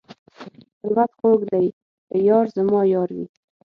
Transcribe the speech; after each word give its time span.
خلوت 0.79 1.11
خوږ 1.19 1.39
دی 1.51 1.65
که 2.07 2.15
یار 2.27 2.45
زما 2.55 2.81
یار 2.93 3.09
وي. 3.15 3.25